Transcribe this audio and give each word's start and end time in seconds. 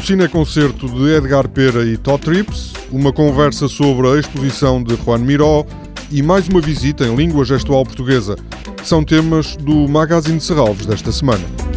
cineconcerto 0.00 0.88
de 0.88 1.14
Edgar 1.14 1.48
Pera 1.48 1.84
e 1.84 1.96
Todd 1.96 2.22
Trips, 2.22 2.72
uma 2.90 3.12
conversa 3.12 3.68
sobre 3.68 4.08
a 4.08 4.18
exposição 4.18 4.82
de 4.82 4.96
Juan 4.96 5.18
Miró 5.18 5.64
e 6.10 6.22
mais 6.22 6.48
uma 6.48 6.60
visita 6.60 7.04
em 7.04 7.14
língua 7.14 7.44
gestual 7.44 7.84
portuguesa. 7.84 8.36
São 8.82 9.04
temas 9.04 9.56
do 9.56 9.88
Magazine 9.88 10.38
de 10.38 10.44
Serralves 10.44 10.86
desta 10.86 11.12
semana. 11.12 11.67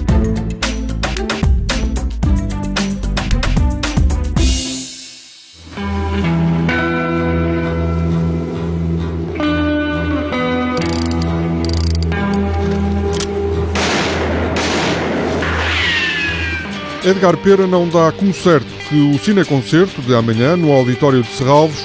Edgar 17.04 17.36
Pera 17.38 17.66
não 17.66 17.90
dá 17.90 18.12
como 18.12 18.32
certo 18.32 18.68
que 18.88 18.96
o 18.96 19.18
cineconcerto 19.18 20.04
de 20.04 20.14
amanhã, 20.14 20.56
no 20.56 20.72
auditório 20.72 21.24
de 21.24 21.30
Serralvos, 21.30 21.84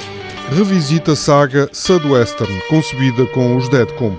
revisita 0.54 1.12
a 1.12 1.16
saga 1.16 1.70
Southwestern, 1.72 2.52
concebida 2.68 3.24
com 3.26 3.56
os 3.56 3.66
Deadcom. 3.70 4.14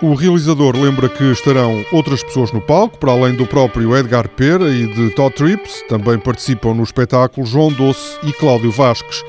O 0.00 0.14
realizador 0.14 0.76
lembra 0.76 1.08
que 1.08 1.24
estarão 1.32 1.84
outras 1.90 2.22
pessoas 2.22 2.52
no 2.52 2.60
palco, 2.60 2.98
para 2.98 3.10
além 3.10 3.34
do 3.34 3.44
próprio 3.44 3.96
Edgar 3.96 4.28
Pera 4.28 4.68
e 4.68 4.86
de 4.86 5.10
Todd 5.10 5.34
Trips. 5.34 5.82
Também 5.88 6.20
participam 6.20 6.72
no 6.72 6.84
espetáculo 6.84 7.44
João 7.44 7.72
Doce 7.72 8.16
e 8.22 8.32
Cláudio 8.32 8.70
Vasques. 8.70 9.24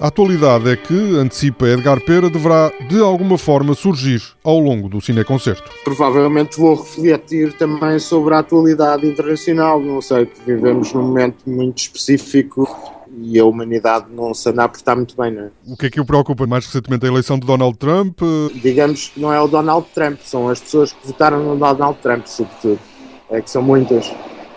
A 0.00 0.06
atualidade 0.06 0.66
é 0.66 0.76
que, 0.76 0.94
antecipa 1.18 1.68
Edgar 1.68 2.00
Pera, 2.00 2.30
deverá 2.30 2.72
de 2.88 2.98
alguma 3.02 3.36
forma 3.36 3.74
surgir 3.74 4.22
ao 4.42 4.58
longo 4.58 4.88
do 4.88 4.98
cineconcerto. 4.98 5.70
Provavelmente 5.84 6.58
vou 6.58 6.74
refletir 6.74 7.52
também 7.58 7.98
sobre 7.98 8.32
a 8.32 8.38
atualidade 8.38 9.06
internacional. 9.06 9.78
Não 9.78 10.00
sei, 10.00 10.26
vivemos 10.46 10.90
num 10.94 11.02
momento 11.02 11.42
muito 11.44 11.80
específico 11.80 12.66
e 13.14 13.38
a 13.38 13.44
humanidade 13.44 14.06
não 14.10 14.32
se 14.32 14.48
anda 14.48 14.64
a 14.64 14.68
portar 14.70 14.96
muito 14.96 15.14
bem, 15.14 15.32
não 15.32 15.42
é? 15.42 15.50
O 15.66 15.76
que 15.76 15.84
é 15.84 15.90
que 15.90 16.00
o 16.00 16.06
preocupa 16.06 16.46
mais 16.46 16.64
recentemente? 16.64 17.04
A 17.04 17.08
eleição 17.08 17.38
de 17.38 17.46
Donald 17.46 17.76
Trump? 17.76 18.20
Digamos 18.54 19.08
que 19.08 19.20
não 19.20 19.30
é 19.30 19.38
o 19.38 19.48
Donald 19.48 19.86
Trump, 19.92 20.18
são 20.24 20.48
as 20.48 20.58
pessoas 20.58 20.92
que 20.94 21.06
votaram 21.06 21.44
no 21.44 21.58
Donald 21.58 21.98
Trump, 22.00 22.24
sobretudo. 22.24 22.80
É 23.28 23.42
que 23.42 23.50
são 23.50 23.60
muitas. 23.60 24.10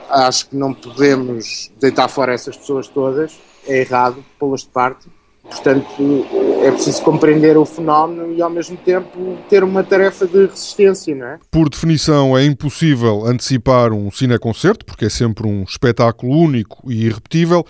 Acho 0.10 0.48
que 0.48 0.56
não 0.56 0.74
podemos 0.74 1.70
deitar 1.82 2.08
fora 2.08 2.34
essas 2.34 2.56
pessoas 2.56 2.88
todas. 2.88 3.38
É 3.68 3.82
errado 3.82 4.24
pô-las 4.40 4.62
de 4.62 4.70
parte 4.70 5.10
Portanto, 5.50 5.86
é 6.64 6.72
preciso 6.72 7.02
compreender 7.02 7.58
o 7.58 7.66
fenómeno 7.66 8.34
e, 8.34 8.42
ao 8.42 8.50
mesmo 8.50 8.78
tempo, 8.78 9.38
ter 9.50 9.64
uma 9.64 9.84
tarefa 9.84 10.26
de 10.26 10.46
resistência, 10.46 11.14
não 11.14 11.28
é? 11.28 11.40
Por 11.52 11.70
definição, 11.70 12.38
é 12.38 12.46
impossível 12.46 13.26
antecipar 13.26 13.92
um 13.92 14.10
cineconcerto, 14.10 14.86
porque 14.86 15.06
é 15.06 15.10
sempre 15.10 15.46
um 15.46 15.64
espetáculo 15.64 16.38
único 16.38 16.90
e 16.90 17.06
irrepetível. 17.06 17.66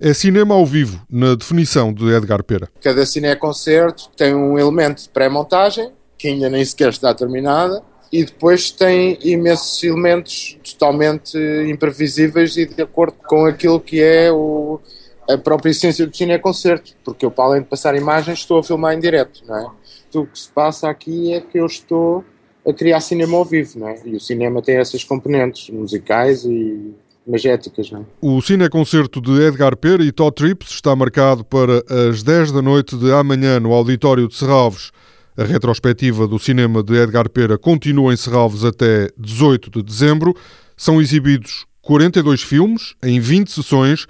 É 0.00 0.14
cinema 0.14 0.54
ao 0.54 0.64
vivo, 0.64 1.02
na 1.10 1.34
definição 1.34 1.92
de 1.92 2.06
Edgar 2.06 2.42
Pera. 2.44 2.68
Cada 2.80 3.04
cineconcerto 3.04 4.08
tem 4.16 4.34
um 4.34 4.58
elemento 4.58 5.02
de 5.02 5.08
pré-montagem, 5.08 5.90
que 6.16 6.28
ainda 6.28 6.48
nem 6.48 6.64
sequer 6.64 6.90
está 6.90 7.12
terminada, 7.12 7.82
e 8.12 8.24
depois 8.24 8.70
tem 8.70 9.18
imensos 9.22 9.82
elementos 9.84 10.56
totalmente 10.64 11.36
imprevisíveis 11.68 12.56
e 12.56 12.64
de 12.64 12.80
acordo 12.80 13.16
com 13.26 13.44
aquilo 13.44 13.78
que 13.78 14.00
é 14.00 14.32
o 14.32 14.80
a 15.28 15.36
própria 15.36 15.70
essência 15.70 16.06
do 16.06 16.16
cine 16.16 16.32
é 16.32 16.38
concerto, 16.38 16.92
porque 17.04 17.24
eu, 17.24 17.30
para 17.30 17.44
além 17.44 17.62
de 17.62 17.68
passar 17.68 17.94
imagens, 17.94 18.38
estou 18.38 18.58
a 18.58 18.64
filmar 18.64 18.94
em 18.94 19.00
direto, 19.00 19.42
não 19.46 19.56
é? 19.56 19.70
O 20.14 20.26
que 20.26 20.38
se 20.38 20.48
passa 20.48 20.88
aqui 20.88 21.34
é 21.34 21.40
que 21.40 21.58
eu 21.58 21.66
estou 21.66 22.24
a 22.66 22.72
criar 22.72 23.00
cinema 23.00 23.36
ao 23.36 23.44
vivo, 23.44 23.78
não 23.78 23.88
é? 23.88 24.00
E 24.06 24.16
o 24.16 24.20
cinema 24.20 24.62
tem 24.62 24.76
essas 24.76 25.04
componentes 25.04 25.68
musicais 25.68 26.44
e 26.44 26.94
magéticas, 27.26 27.90
não 27.90 28.00
é? 28.00 28.04
O 28.22 28.40
cineconcerto 28.40 29.20
de 29.20 29.32
Edgar 29.42 29.76
Pera 29.76 30.02
e 30.02 30.10
Todd 30.10 30.34
Trips 30.34 30.70
está 30.70 30.96
marcado 30.96 31.44
para 31.44 31.84
as 32.08 32.22
10 32.22 32.52
da 32.52 32.62
noite 32.62 32.96
de 32.96 33.12
amanhã 33.12 33.60
no 33.60 33.74
auditório 33.74 34.26
de 34.26 34.34
Serralves. 34.34 34.90
A 35.36 35.44
retrospectiva 35.44 36.26
do 36.26 36.38
cinema 36.38 36.82
de 36.82 36.94
Edgar 36.94 37.28
Pera 37.28 37.58
continua 37.58 38.14
em 38.14 38.16
Serralves 38.16 38.64
até 38.64 39.08
18 39.18 39.70
de 39.70 39.82
dezembro. 39.82 40.34
São 40.74 41.00
exibidos 41.00 41.66
42 41.82 42.42
filmes 42.42 42.94
em 43.02 43.20
20 43.20 43.50
sessões 43.50 44.06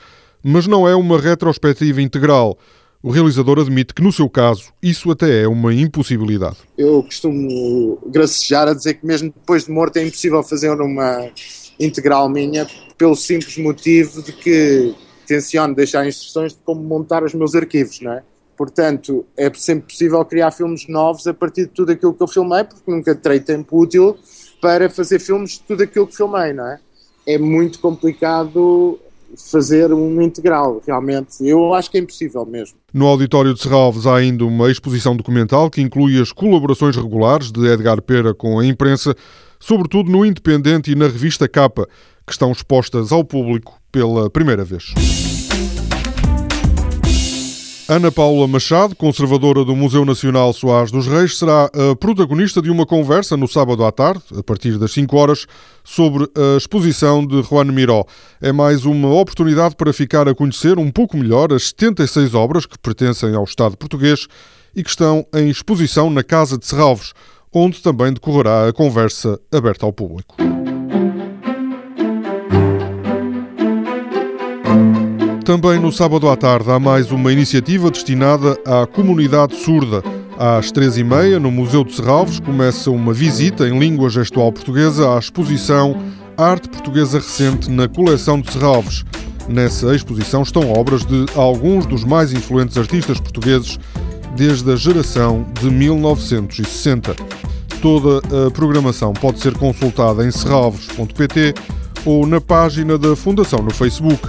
mas 0.49 0.67
não 0.67 0.89
é 0.89 0.97
uma 0.97 1.21
retrospectiva 1.21 2.01
integral. 2.01 2.59
O 3.03 3.11
realizador 3.11 3.61
admite 3.61 3.93
que, 3.93 4.03
no 4.03 4.11
seu 4.11 4.31
caso, 4.31 4.73
isso 4.83 5.11
até 5.11 5.43
é 5.43 5.47
uma 5.49 5.75
impossibilidade. 5.75 6.57
Eu 6.77 7.03
costumo 7.03 7.99
gracejar 8.07 8.67
a 8.67 8.73
dizer 8.73 8.95
que, 8.95 9.07
mesmo 9.07 9.31
depois 9.31 9.67
de 9.67 9.71
morto, 9.71 9.99
é 9.99 10.07
impossível 10.07 10.43
fazer 10.43 10.71
uma 10.81 11.29
integral 11.79 12.31
minha, 12.31 12.67
pelo 12.97 13.15
simples 13.15 13.59
motivo 13.59 14.23
de 14.23 14.33
que 14.33 14.95
tenciono 15.27 15.75
deixar 15.75 16.09
instruções 16.09 16.53
de 16.55 16.59
como 16.65 16.83
montar 16.83 17.23
os 17.23 17.35
meus 17.35 17.55
arquivos, 17.55 18.01
não 18.01 18.13
é? 18.15 18.23
Portanto, 18.57 19.27
é 19.37 19.53
sempre 19.55 19.93
possível 19.93 20.25
criar 20.25 20.51
filmes 20.51 20.89
novos 20.89 21.27
a 21.27 21.35
partir 21.35 21.67
de 21.67 21.73
tudo 21.73 21.93
aquilo 21.93 22.15
que 22.15 22.23
eu 22.23 22.27
filmei, 22.27 22.65
porque 22.65 22.91
nunca 22.91 23.15
terei 23.15 23.39
tempo 23.39 23.79
útil 23.79 24.17
para 24.63 24.89
fazer 24.89 25.21
filmes 25.21 25.53
de 25.53 25.61
tudo 25.61 25.83
aquilo 25.83 26.07
que 26.07 26.17
filmei, 26.17 26.55
não 26.55 26.67
é? 26.67 26.81
É 27.27 27.39
muito 27.39 27.79
complicado 27.79 28.99
fazer 29.37 29.93
um 29.93 30.21
integral, 30.23 30.83
realmente. 30.87 31.47
Eu 31.47 31.75
acho 31.75 31.91
que 31.91 31.99
é 31.99 32.01
impossível 32.01 32.45
mesmo. 32.47 32.79
No 32.93 33.07
auditório 33.07 33.55
de 33.55 33.61
Serralves 33.61 34.07
há 34.07 34.17
ainda 34.17 34.45
uma 34.45 34.71
exposição 34.71 35.17
documental 35.17 35.71
que 35.71 35.81
inclui 35.81 36.21
as 36.21 36.33
colaborações 36.33 36.97
regulares 36.97 37.53
de 37.53 37.67
Edgar 37.67 38.01
Pera 38.03 38.35
com 38.35 38.59
a 38.59 38.67
imprensa, 38.67 39.15
sobretudo 39.61 40.11
no 40.11 40.25
Independente 40.25 40.91
e 40.91 40.95
na 40.95 41.07
revista 41.07 41.49
Capa, 41.49 41.87
que 42.27 42.33
estão 42.33 42.53
expostas 42.53 43.13
ao 43.13 43.25
público 43.25 43.79
pela 43.91 44.31
primeira 44.31 44.65
vez. 44.65 44.95
Ana 47.91 48.13
Paula 48.13 48.47
Machado, 48.47 48.95
conservadora 48.95 49.65
do 49.65 49.75
Museu 49.75 50.05
Nacional 50.05 50.53
Soares 50.53 50.91
dos 50.91 51.07
Reis, 51.07 51.39
será 51.39 51.71
a 51.73 51.97
protagonista 51.97 52.61
de 52.61 52.71
uma 52.71 52.85
conversa 52.85 53.35
no 53.35 53.49
sábado 53.49 53.83
à 53.83 53.91
tarde, 53.91 54.23
a 54.37 54.43
partir 54.43 54.77
das 54.77 54.93
5 54.93 55.17
horas, 55.17 55.47
sobre 55.83 56.25
a 56.37 56.59
exposição 56.59 57.27
de 57.27 57.43
Juan 57.43 57.65
Miró. 57.73 58.05
É 58.43 58.53
mais 58.53 58.85
uma 58.85 59.09
oportunidade 59.15 59.75
para 59.75 59.91
ficar 59.91 60.29
a 60.29 60.35
conhecer 60.35 60.79
um 60.79 60.91
pouco 60.91 61.17
melhor 61.17 61.51
as 61.51 61.69
76 61.69 62.35
obras 62.35 62.67
que 62.67 62.79
pertencem 62.79 63.35
ao 63.35 63.45
Estado 63.45 63.75
português 63.75 64.27
e 64.77 64.83
que 64.83 64.91
estão 64.91 65.25
em 65.35 65.49
exposição 65.49 66.11
na 66.11 66.23
Casa 66.23 66.59
de 66.59 66.67
Serralves, 66.67 67.15
onde 67.51 67.81
também 67.81 68.13
decorrerá 68.13 68.69
a 68.69 68.73
conversa 68.73 69.41
aberta 69.51 69.87
ao 69.87 69.95
público. 69.95 70.37
Também 75.49 75.79
no 75.79 75.91
sábado 75.91 76.29
à 76.29 76.37
tarde 76.37 76.71
há 76.71 76.79
mais 76.79 77.11
uma 77.11 77.33
iniciativa 77.33 77.91
destinada 77.91 78.55
à 78.67 78.87
comunidade 78.87 79.57
surda. 79.57 80.05
Às 80.39 80.71
três 80.71 80.99
e 80.99 81.03
meia, 81.03 81.41
no 81.41 81.51
Museu 81.51 81.85
de 81.85 81.95
Serralves, 81.95 82.39
começa 82.39 82.91
uma 82.91 83.15
visita 83.15 83.67
em 83.67 83.79
língua 83.79 84.11
gestual 84.11 84.53
portuguesa 84.53 85.15
à 85.15 85.19
exposição 85.19 85.97
Arte 86.37 86.69
Portuguesa 86.69 87.17
Recente 87.17 87.71
na 87.71 87.89
coleção 87.89 88.43
de 88.43 88.53
Serralves. 88.53 89.07
Nessa 89.49 89.97
exposição 89.97 90.43
estão 90.43 90.71
obras 90.71 91.07
de 91.07 91.25
alguns 91.35 91.87
dos 91.87 92.05
mais 92.05 92.31
influentes 92.31 92.77
artistas 92.77 93.19
portugueses 93.19 93.81
desde 94.37 94.71
a 94.71 94.77
geração 94.77 95.47
de 95.59 95.71
1960. 95.71 97.17
Toda 97.81 98.19
a 98.19 98.51
programação 98.51 99.15
pode 99.15 99.41
ser 99.41 99.57
consultada 99.57 100.27
em 100.27 100.31
serralves.pt 100.31 101.55
ou 102.05 102.27
na 102.27 102.39
página 102.39 102.99
da 102.99 103.17
Fundação 103.17 103.61
no 103.63 103.71
Facebook. 103.71 104.29